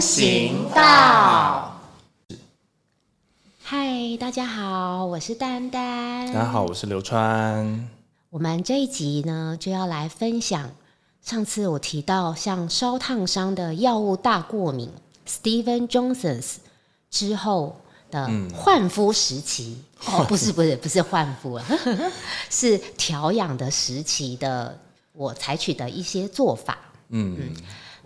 [0.00, 1.78] 行道。
[3.62, 6.26] 嗨，大家好，我是丹丹。
[6.28, 7.88] 大家好，我是刘川。
[8.30, 10.70] 我们这一集呢，就要来分享
[11.20, 14.90] 上次我提到像烧烫伤的药物大过敏
[15.28, 16.56] ，Steven Johnson's）
[17.10, 17.78] 之后
[18.10, 19.82] 的换肤时期。
[20.06, 21.66] 哦，不是，不是，不是换肤啊，
[22.48, 24.78] 是调养的时期的。
[25.12, 26.78] 我采取的一些做法。
[27.10, 27.36] 嗯，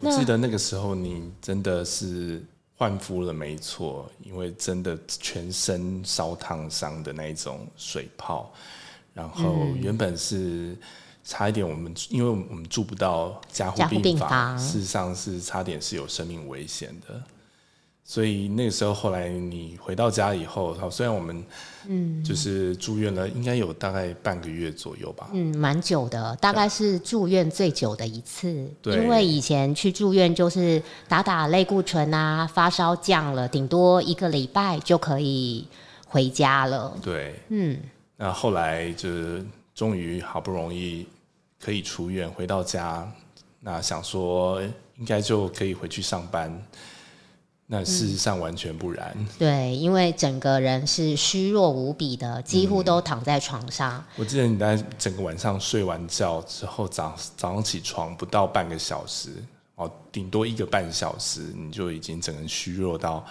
[0.00, 2.44] 我记得那个时候你真的是
[2.76, 8.52] 换肤了，没错，因为真的全身烧烫伤的那一种水泡，
[9.12, 10.76] 然后原本是
[11.22, 17.22] 差一点，我们因为我们住不到加护病房，事实上是差点是有生命危险的。
[18.06, 21.42] 所以那个时候，后来你回到家以后，好，虽然我们
[21.86, 25.30] 嗯，就是住院了，应该有大概半个月左右吧。
[25.32, 28.70] 嗯，蛮久的，大概是住院最久的一次。
[28.84, 35.66] 因为以前去住院就是打打类固醇啊，发烧降了，顶多一个礼拜就可以
[36.06, 36.94] 回家了。
[37.02, 37.80] 对，嗯。
[38.16, 39.42] 那后来就是
[39.74, 41.06] 终于好不容易
[41.58, 43.10] 可以出院回到家，
[43.60, 44.62] 那想说
[44.98, 46.62] 应该就可以回去上班。
[47.66, 49.16] 那事实上完全不然。
[49.38, 54.04] 对，因为整个人是虚弱无比的，几乎都躺在床上。
[54.16, 59.30] 我记得你在整个晚上睡完觉之后，早早上起床不到半个小时，
[59.76, 63.24] 哦，顶多一个半小时，你就已经整个人虚弱到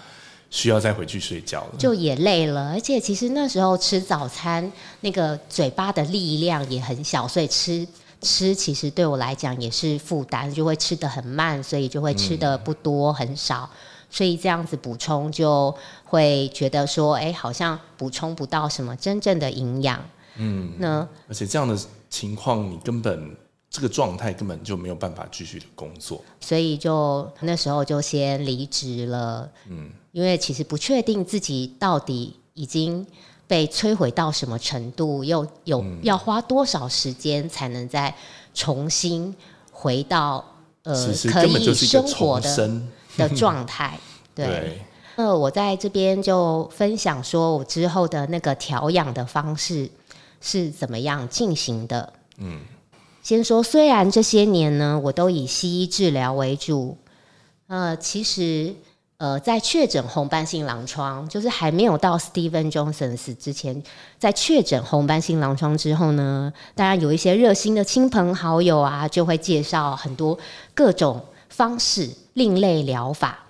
[0.50, 1.76] 需要再回去睡觉了。
[1.78, 4.70] 就也累了，而且其实那时候吃早餐，
[5.02, 7.88] 那个嘴巴的力量也很小，所以吃
[8.20, 13.70] 吃其实对我来讲也是负担，就会吃的很慢，所以就会吃的不多，很少。
[14.14, 15.76] 所以这样子补充就
[16.06, 20.00] 会觉得说，哎，好像补充不到什么真正的营养。
[20.36, 21.76] 嗯，那而且这样的
[22.12, 23.36] 情况，你根本
[23.72, 26.22] 这个状态根本就没有办法继续的工作。
[26.40, 29.50] 所以就那时候就先离职了。
[29.68, 33.04] 嗯，因为其实不确定自己到底已经
[33.48, 38.14] 被摧毁到什么程度，又有要花多少时间才能再
[38.54, 39.36] 重新
[39.72, 40.46] 回到
[40.84, 40.94] 呃
[41.32, 42.82] 可以生活的。
[43.18, 44.00] 的 状态，
[44.36, 44.82] 对。
[45.16, 49.88] 那我在这边就分享说，我之后的那个调养的方式
[50.42, 52.12] 是怎么样进行的。
[52.38, 52.62] 嗯，
[53.22, 56.98] 先说，虽然这些年呢，我都以西医治疗为主，
[57.68, 58.74] 呃，其实
[59.18, 63.84] 呃，在确诊红斑性狼疮，就是还没有到 Steven Johnson 死之前，
[64.18, 70.38] 在确诊红斑性狼疮之后呢，当然有一些热心的亲朋好友啊，就会介绍很多
[70.74, 71.22] 各种
[71.54, 72.10] 方式。
[72.34, 73.46] 另类疗法，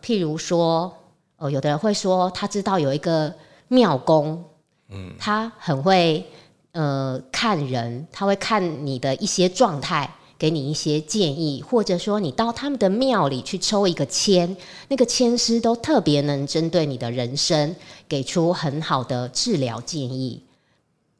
[0.00, 0.94] 譬如说，
[1.38, 3.34] 哦，有的人会说他知道有一个
[3.66, 4.44] 庙公，
[4.90, 6.24] 嗯，他很会
[6.70, 10.08] 呃看人，他会看你的一些状态，
[10.38, 17.74] 给你一些建议，或者说你到他们的庙里去抽一个签，那个签师都特别能针对你的人生
[18.08, 20.44] 给出很好的治疗建议。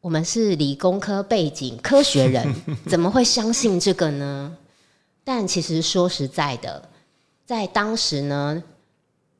[0.01, 2.55] 我们是理工科背景科学人，
[2.87, 4.57] 怎么会相信这个呢？
[5.25, 6.89] 但其实说实在的。
[7.45, 8.63] 在当时呢，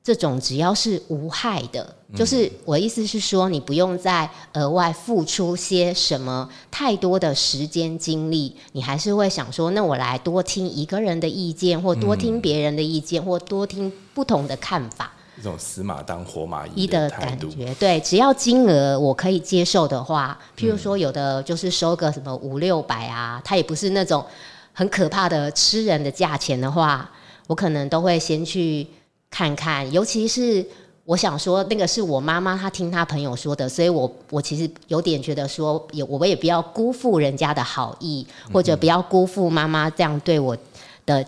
[0.05, 15.13] 这种只要是无害的，就是我意思是说，你不用再额外付出些什么太多的时间精力，你还是会想说，那我来多听一个人的意见，或多听别人的意见，或多听不同的看法。
[15.37, 24.23] 这种死马当活马医的感觉，对，只要金额我可以接受的话，譬如说有的就是收个什么五六百啊，他也不是那种
[24.73, 27.11] 很可怕的吃人的价钱的话。
[27.49, 28.87] 我可能都会先去
[29.29, 30.65] 看看，尤其是
[31.05, 40.57] 我想说，那个是我妈妈她听她朋友说的，所以我我其实有点觉得说，也我也不要辜负人家的好意，或者不要辜负妈妈这样对我
[41.05, 41.27] 的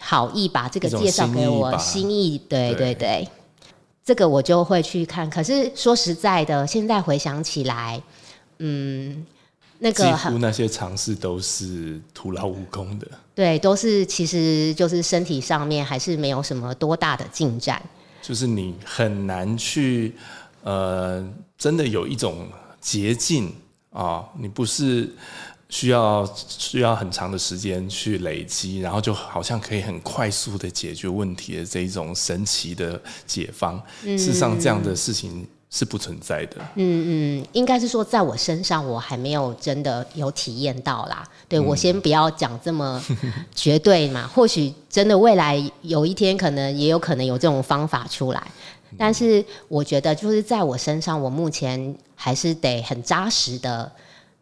[0.00, 3.28] 好意，把这个介绍给我心意，对对对，
[4.04, 5.28] 这个我就会去看。
[5.28, 8.00] 可是说实在的，现在回想起来，
[8.58, 9.26] 嗯。
[9.80, 17.80] 那个几乎那些尝试都是徒劳无功的，对，都是其实就是身体上面还是没有什么多大的进展，
[18.20, 20.14] 就是你很难去
[20.64, 21.24] 呃，
[21.56, 22.48] 真的有一种
[22.80, 23.54] 捷径
[23.90, 25.08] 啊，你不是
[25.68, 35.46] 需要需要很长的时间去累积，然后就好像可以很快速的解决问题的这一种神奇的解方，事实上这样的事情。
[35.70, 36.56] 是不存在的。
[36.76, 41.28] 嗯嗯，应该是说在我身上，我还没有真的有体验到啦。
[41.48, 43.02] 对我先不要讲这么
[43.54, 48.42] 绝对嘛， 或许真的未来有一天，可能也有可能有这种方法出来。
[48.96, 53.92] 但是我觉得，就是在我身上，我目前还是得很扎实的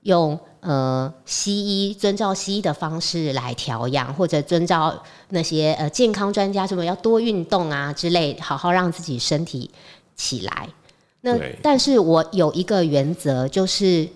[0.03, 9.69] 用呃西医遵照西医的方式来调养，或者遵照那些呃健康专家什么要多运动啊之类，好好让自己身体
[10.15, 10.69] 起来。
[11.27, 14.09] 那但是我有一个原则，就是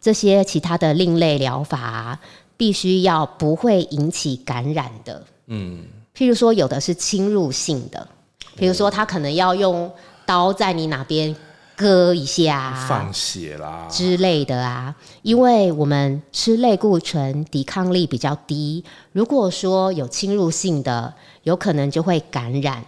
[0.00, 2.18] 这些其他的另类疗法
[2.56, 5.24] 必须要不会引起感染的。
[5.46, 5.84] 嗯，
[6.16, 8.08] 譬如说有的是侵入性的，
[8.56, 9.90] 比如说他可能要用
[10.26, 11.34] 刀在你哪边。
[11.74, 18.84] 割一下，放血啦之类的啊，因为我们吃类固醇，抵抗力比较低。
[19.10, 21.12] 如果说有侵入性的，
[21.42, 22.84] 有可能就会感染，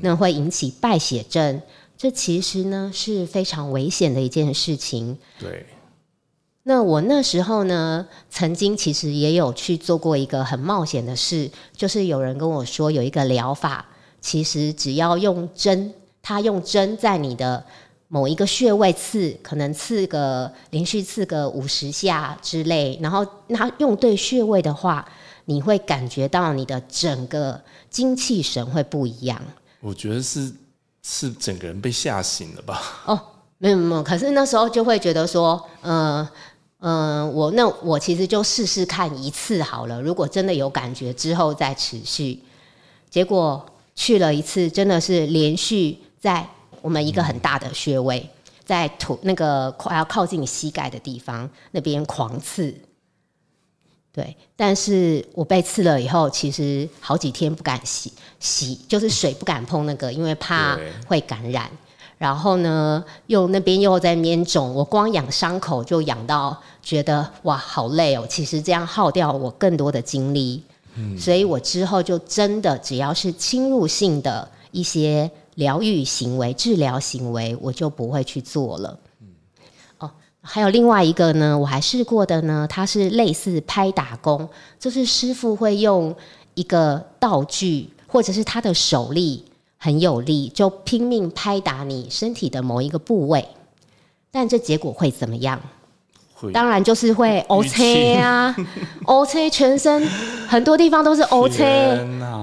[0.00, 1.60] 那会引起败血症。
[1.98, 5.18] 这其实呢是非常危险的一件事情。
[5.38, 5.66] 对。
[6.62, 13.84] 那我那时候呢，曾经其实也有去做过一个很冒险的事，就是有人跟我说有一个疗法，
[14.22, 15.92] 其实只要用针，
[16.22, 17.62] 他用针在你的。
[18.10, 25.06] 某一个穴位刺，可能刺个连续刺个五十下之类，然后那用对穴位的话，
[25.44, 27.60] 你会感觉到你的整个
[27.90, 29.38] 精气神会不一样。
[29.80, 30.50] 我觉得是
[31.02, 32.82] 是整个人被吓醒了吧？
[33.06, 33.20] 哦，
[33.58, 36.26] 没有没有，可是那时候就会觉得说，嗯
[36.80, 42.42] 嗯，我那我其实就试试看一次好了，如果真的有感觉之后再持续。
[43.10, 43.64] 结果
[43.94, 46.48] 去了一次，真的是连续在。
[46.80, 48.24] 我们一个很大的穴位，
[48.64, 52.72] 在土那个快要靠近膝盖的地方，那边狂刺。
[54.18, 60.76] 对，但是我被刺了以后，其实好几天不敢洗洗，就是水不敢碰那个，因为怕
[61.06, 61.70] 会感染。
[62.18, 68.26] 然后呢，又那边又在那边肿，我光养伤口就养到觉得哇，好累哦。
[68.28, 70.60] 其实这样耗掉我更多的精力。
[70.96, 75.30] 嗯，所以我之后就真的只要是侵入性的一些。
[75.58, 78.96] 疗愈行为、治疗行为，我就不会去做了。
[80.48, 84.48] 哦，还有另外一个呢，我还试过的呢，它是类似拍打功，
[84.78, 86.14] 就是师傅会用
[86.54, 89.44] 一个道具，或者是他的手力
[89.76, 93.46] 很有力，就拼命拍打你身体的某一个部位。
[94.30, 95.60] 但这结果会怎么样？
[96.52, 98.54] 当然就是会 O C 啊，
[99.06, 100.06] O C 全身
[100.46, 101.98] 很多地方都是 O C，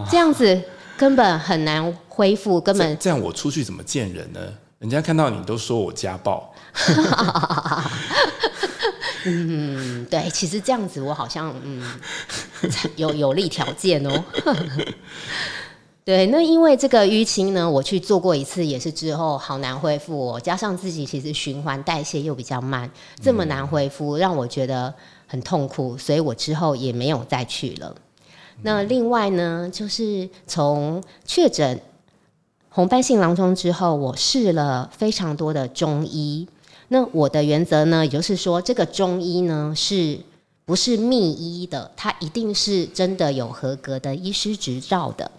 [0.09, 0.61] 这样子
[0.97, 1.93] 根本很难。
[2.07, 4.39] 恢复根本这样，我出去怎么见人呢？
[4.79, 6.53] 人家看到你都说我家暴。
[9.27, 11.81] 嗯，对，其实这样子我好像嗯
[12.95, 14.23] 有有利条件哦。
[16.05, 20.39] 对，那因为这个淤青呢，我去做过一次，也是之后好难恢复哦。
[20.39, 22.87] 加上自己其实循环代谢又比较慢，
[23.19, 24.93] 这么难恢复，让我觉得
[25.25, 27.95] 很痛苦，所以我之后也没有再去了。
[28.61, 31.81] 那另外呢，就是从确诊。
[32.75, 36.45] 红斑性狼疮之后，我试了非常多的中医。
[36.89, 40.19] 那我的原则呢，也就是说，这个中医呢，是
[40.65, 41.89] 不是秘医的？
[41.95, 45.31] 他一定是真的有合格的医师执照的。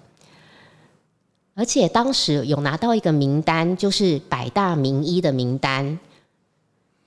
[1.54, 5.98] 而且当时有拿到一个名单，就是百大名医的名单。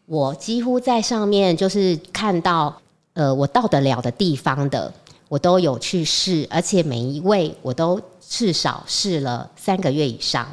[0.06, 2.80] 我几乎在上面就是看到，
[3.14, 4.94] 呃，我到得了的地方的，
[5.28, 8.00] 我都有去试，而且每一位我都。
[8.30, 10.48] 至少试了三个月以上，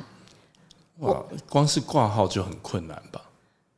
[1.01, 1.23] 哇！
[1.47, 3.21] 光是挂号就很困难吧？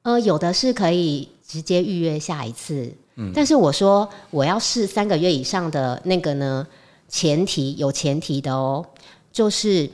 [0.02, 6.64] 呃，有的是可以直接预约下一次，嗯，但是我说我要试三个月以上的那个呢，
[7.08, 8.86] 前提有前提的哦，
[9.32, 9.90] 就是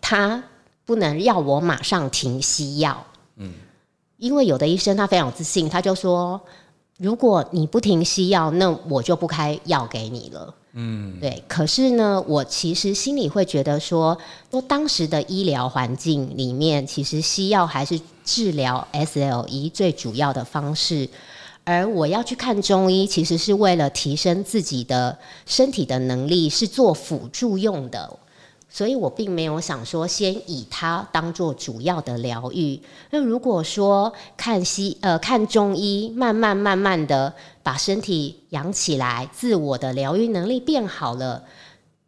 [0.00, 0.42] 他
[0.84, 3.54] 不能要我马上停西药，嗯，
[4.16, 6.40] 因为有的医生他非常有自信，他就说
[6.98, 10.52] 如果你不停西药，那我就不开药给你了。
[10.78, 11.42] 嗯，对。
[11.48, 14.18] 可是呢，我其实心里会觉得说，
[14.50, 21.08] 说当时的医疗环境里面，其实西药还是治疗 SLE 最主要的方式，
[21.64, 28.18] 而我要去看中医，其实是为了提升自己的身体的能力，是做辅助用的。
[28.68, 32.78] 所以我并没有想说先以它当做主要的疗愈。
[33.10, 37.32] 那如果说看西呃看中医，慢慢慢慢的
[37.62, 41.44] 把身体养起来，自我的疗愈能力变好了，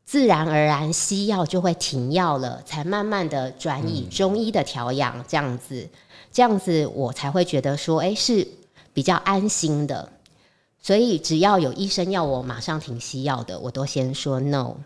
[0.05, 5.88] 自然而然西药就会停药了，才慢慢的转以中医的调养，这样子，
[6.31, 8.47] 这样子我才会觉得说，哎，是
[8.93, 10.11] 比较安心的。
[10.81, 14.77] 所以只要有医生要我马上停西药的，我都先说 no。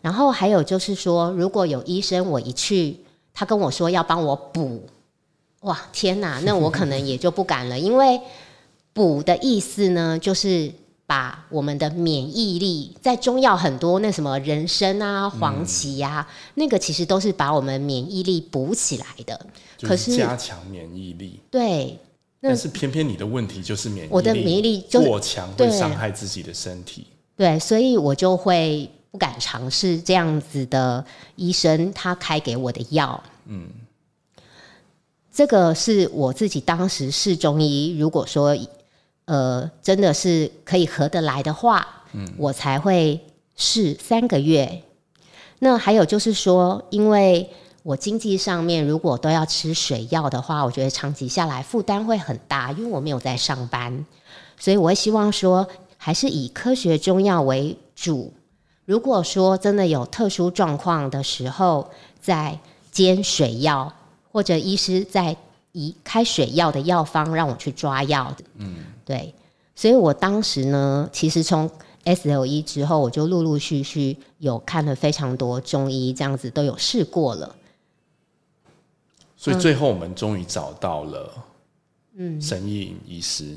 [0.00, 2.98] 然后还有就是说，如果有医生我一去，
[3.32, 4.86] 他跟我说要帮我补，
[5.60, 8.20] 哇，天哪，那我可能也就不敢了，因为
[8.92, 10.72] 补的意思呢，就是
[11.06, 19.46] 把我们的免疫力，在中药很多那什么人参啊、黄芪呀，那个其实都是把我们免疫力补起来的，
[19.80, 21.98] 可是加强免疫力，对。
[22.44, 27.06] 但是偏偏你的问题就是免疫力，我的免疫力过强会伤害自己的身体。
[27.36, 31.04] 对，所以我就会不敢尝试这样子的
[31.36, 33.22] 医生他开给我的药。
[33.44, 33.68] 嗯，
[35.30, 38.56] 这个是我自己当时试中医，如果说
[39.26, 43.20] 呃真的是可以合得来的话，嗯，我才会
[43.54, 44.82] 试三个月。
[45.58, 47.50] 那还有就是说，因为
[47.82, 54.06] 我经济上面如果都要吃水药的话，我觉得长期下来负担会很大，因为我没有在上班，
[54.58, 58.32] 所以我会希望说还是以科学中药为主。
[58.84, 61.88] 如果说真的有特殊状况的时候，
[62.20, 62.58] 再
[62.90, 63.92] 煎水药，
[64.30, 65.36] 或者医师在
[65.72, 68.34] 以开水药的药方让我去抓药。
[68.56, 69.32] 嗯，对，
[69.74, 71.70] 所以我当时呢，其实从
[72.04, 77.54] S L E 之后，我就陆陆续续有看了非常多中医，这样子都有试过了。
[79.36, 81.32] 所以最后我们终于找到了，
[82.14, 83.56] 嗯，神医医师。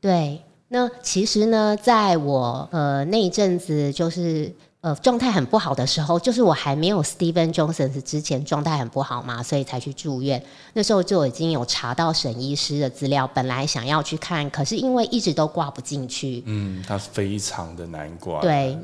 [0.00, 0.40] 对，
[0.74, 10.44] 那其实呢，在我呃那一阵子，就是呃状态很不好的时候，就是我还没有 Steven Johnson 之前状态很不好嘛，所以才去住院。
[10.72, 18.76] 那时候就已经有查到沈医师的资料，本来想要去看，可是因为一直都挂不进去，嗯，他非常的难挂，对，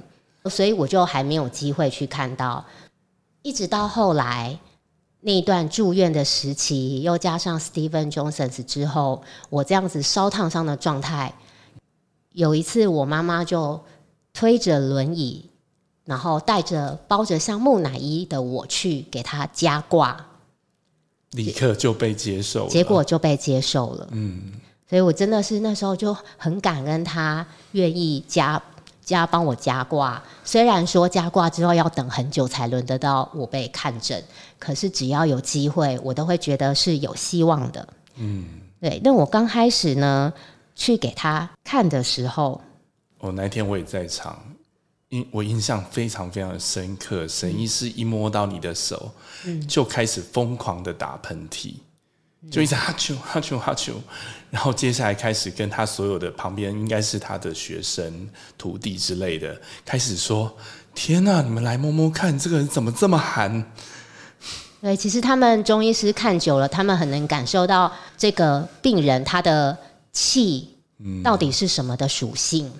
[0.44, 2.64] 所以我就还没有机会去看到，
[3.42, 4.56] 一直到后来。
[5.22, 9.20] 那一段住院的时期，又加上 Steven Johnson 之后，
[9.50, 11.30] 我这样子烧烫伤的状态，
[12.32, 13.80] 有一次我妈妈就
[14.32, 15.50] 推着轮椅，
[16.04, 20.26] 然后带着包着像木乃伊的我去给她加挂，
[21.32, 24.08] 立刻就被接受，结果就被接受了。
[24.12, 24.52] 嗯，
[24.88, 28.62] 所以我真的是那时候就很感恩她愿意加。
[29.02, 34.22] 加帮我加挂，虽然说加挂之后要等很久才轮得到我被看诊，
[34.56, 37.88] 可是只要有机会，我都会觉得是有希望的。
[38.18, 38.44] 嗯，
[38.80, 39.00] 对。
[39.02, 40.32] 那我刚开始呢
[40.80, 42.58] 去给他看的时候，
[43.18, 44.42] 哦，那天我也在场，
[45.10, 47.28] 印我印象非常非常的深刻。
[47.28, 49.12] 沈医师一摸到你的手，
[49.44, 51.74] 嗯，就开始疯狂的打喷嚏。
[52.50, 53.92] 就一直哈啾哈啾哈啾，
[54.50, 60.50] 然后接下来开始跟他所有的旁边应该是他的学生、徒弟之类的，开始说
[60.96, 63.62] ：“天哪，你们来摸摸看，这个人怎么这么寒？”
[64.80, 69.76] 对，其实他们中医师看久了，他们很能感受到这个病人他的
[70.12, 70.68] 气
[71.22, 72.70] 到底是什么的属性。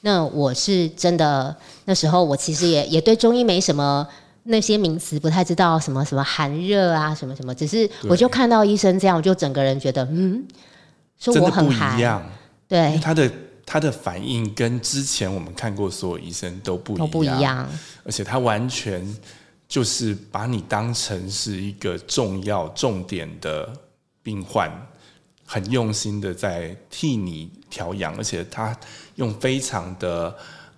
[0.00, 4.06] 那我是真的那时候，我其实也也对中医没什么。
[4.44, 10.42] 那些名词不太知道什么什么寒热啊什么什么，只是我就看到医生这样，我就整个人觉得嗯，
[11.18, 12.26] 说我很寒，
[12.66, 12.98] 对。
[13.02, 13.30] 他的
[13.66, 17.68] 他的反应跟之前我们看过所有医生都不都不一样，
[18.02, 19.06] 而且他完全
[19.68, 23.70] 就是把你当成是一个重要重点的
[24.22, 24.72] 病患，
[25.50, 28.76] 很用心的在替你调养，而且他
[29.16, 30.32] 用非常的。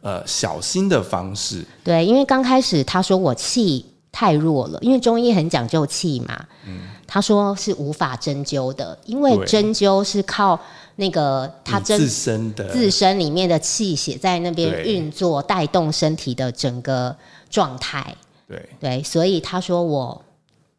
[0.04, 1.64] 呃，小心的方式。
[1.84, 6.44] 对，因为刚开始他说我气太弱了，因为中医很讲究气嘛。
[6.66, 6.80] 嗯。
[7.06, 10.58] 他说是无法针灸的，因为针灸是靠
[10.96, 17.16] 那个他自身的自身里面的气血在那边运作，带动身体的整个
[17.48, 18.16] 状态。
[18.48, 20.20] 对对，所以他说我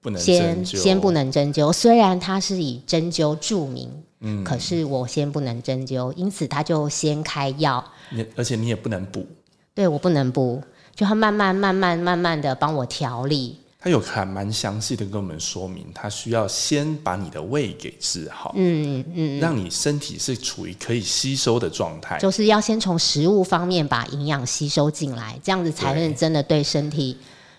[0.03, 3.89] 不能先先不能针灸，虽然他是以针灸著名。
[4.25, 7.83] 嗯，可是我先不能针灸，因此他就先开药。
[8.10, 9.27] 你而且你也不能补，
[9.75, 10.63] 对我不能补，
[10.95, 13.57] 就他慢慢慢慢慢慢的帮我调理。
[13.81, 27.17] 他有还蛮详细的跟我们说明，他需要先把你的胃给治好，嗯嗯，让你身体是处于可以吸收的状态，就是要先从食物方面把营养吸收进来，这样子才能真的对身体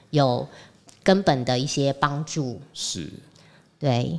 [0.09, 0.49] 有
[1.05, 2.61] 根本的一些帮助。
[2.73, 3.09] 是，
[3.79, 4.19] 对。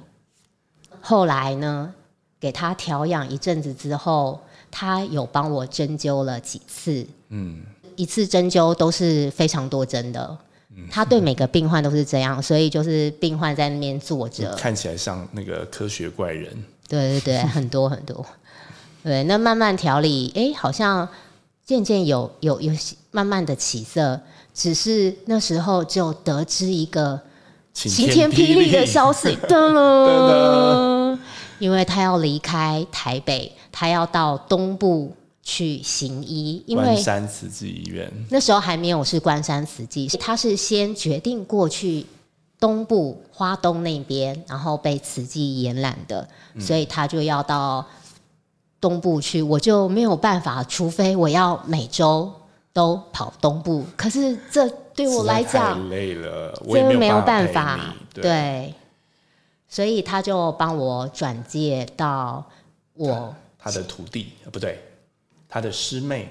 [1.02, 1.94] 后来呢？
[2.38, 4.40] 给他调养一阵子之后，
[4.70, 7.04] 他有帮我针灸了几次。
[7.30, 7.64] 嗯，
[7.96, 10.38] 一次针灸都是非常多针的。
[10.76, 16.52] 嗯，他对每个病患都是这样， 所以就是病患在那边坐着，看起来像那个科学怪人。
[16.88, 18.24] 对对对，很多很多。
[19.02, 21.08] 对，那慢慢调理，哎，好像
[21.66, 22.72] 渐渐有有有
[23.10, 24.22] 慢慢的起色。
[24.56, 27.20] 只是那时候就得知一个
[27.74, 31.20] 晴天霹雳的消息，噔噔。
[31.60, 36.64] 因为他要离开台北，他要到东部去行医。
[36.66, 42.06] 因为山慈济医院那时候还没有是关山慈济，他是先决定过去
[42.60, 46.28] 东部花东那边，然后被慈济延揽的，
[46.60, 47.86] 所以他就要到
[48.82, 49.42] 东部去。
[49.42, 52.32] 我就没有办法，除非我要每周
[52.76, 53.86] 都跑东部。
[53.96, 57.96] 可是这对我来讲累了，真没有办法。
[58.14, 58.74] 对。
[59.68, 62.46] 所以他就帮我转介到
[62.94, 64.80] 我他的徒弟，不对，
[65.50, 66.30] 他的师妹。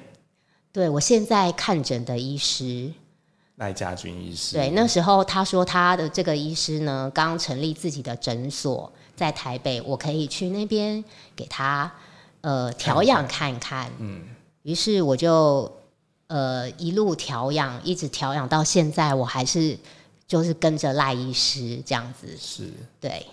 [0.73, 2.91] 对我现在看诊的医师
[3.57, 4.57] 赖家军医师。
[4.57, 11.05] 对，那时候他说他的这个医师呢，刚成立自己的诊所在台北，我可以去那边
[11.37, 11.91] 给他
[12.41, 13.91] 呃调养看看。
[13.99, 14.23] 嗯，
[14.63, 15.71] 于是我就
[16.27, 19.79] 呃一路调养，一直调养到现在，我还是。
[20.27, 23.27] 就是跟着赖医师这样子，是对。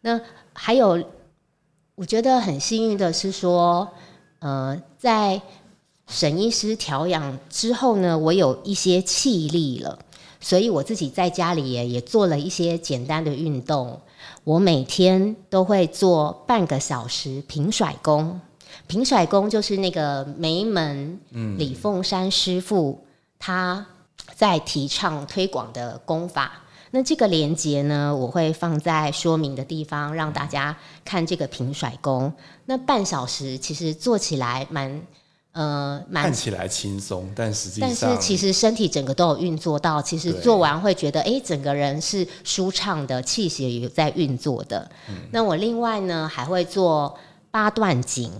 [0.00, 0.18] 那
[0.54, 1.04] 还有，
[1.94, 3.86] 我觉得很幸运的是说，
[4.38, 5.40] 呃，在
[6.06, 9.98] 沈医师调养之后呢，我有一些气力了，
[10.40, 14.00] 所以我自己在家里也也做了一些简单的运动。
[14.42, 18.40] 我每天都会做半个小时平甩功，
[18.86, 21.20] 平甩功就是那个梅门
[21.58, 23.04] 李凤山师傅
[23.38, 23.86] 他。
[24.34, 26.52] 在提倡推广的功法，
[26.90, 32.30] 那这个连接呢，我会放在说明的地方，让大家看这个平甩功。
[32.66, 35.00] 那半小时其实做起来蛮
[35.52, 44.90] 呃，看起来轻松，但实际上，但是其实身体整个都有运作到，其实做完会觉得，哎，整个人是舒畅的，气血也在运作的。
[45.30, 47.16] 那我另外呢还会做
[47.50, 48.30] 八段锦，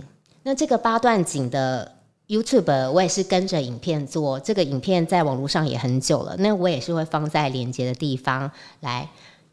[0.47, 1.91] 那这个八段锦的。
[2.29, 8.51] YouTube 我也是跟着影片做，这个影片在网络上也很久了，那我也是会放在连接的地方
[8.81, 9.09] 来，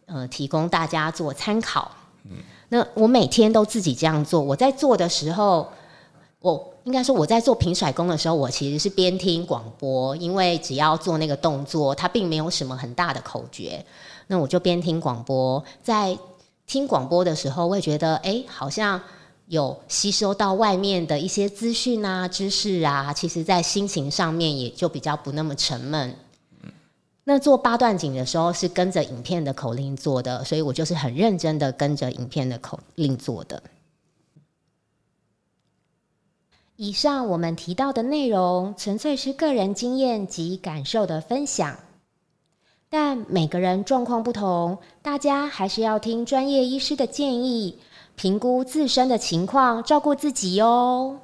[0.06, 1.88] 呃，提供大家做参考。
[2.24, 2.32] 嗯，
[2.70, 5.68] 那我每天都自己这样做，我在做的时候，
[6.40, 13.86] 我应该说我在做平甩功的时候，我其实是边听广播，因为只要做那个动作，它并没有什么很大的口诀，
[14.26, 16.18] 那我就边听广播，在
[16.66, 19.00] 听广播的时候，会觉得哎，好像。
[19.54, 26.16] 有吸收到外面的一些资讯啊、知识啊，其实在心情上面也就比较不那么沉闷。
[27.22, 33.62] 那做八段锦的时候是跟着影片的口令做的，所以我就是很认真的跟着影片的口令做的。
[36.74, 41.78] 以上我们提到的内容纯粹是个人经验及感受的分享，
[42.90, 47.78] 但每个人状况不同，大家还是要听专业医师的建议。
[48.16, 51.18] 评估自身的情况，照顾自己哦。